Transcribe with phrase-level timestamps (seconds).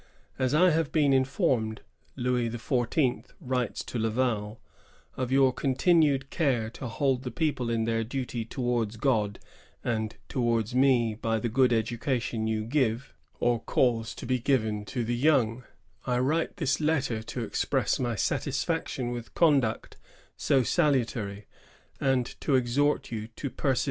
[0.39, 1.81] "As I have been informed,"
[2.15, 3.25] Louis XIV.
[3.39, 4.59] writes to Laval,"
[5.15, 9.37] of your continued care to hold the people in their duty towards God
[9.83, 15.03] and towards me by the good education you give or cause to be given to
[15.05, 15.65] the young,
[16.07, 19.97] I write this letter to express my satisfaction with conduct
[20.35, 21.45] so salutary,
[21.99, 23.79] and to exhort you to persevere in it."